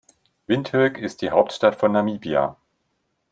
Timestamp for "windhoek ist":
0.47-1.21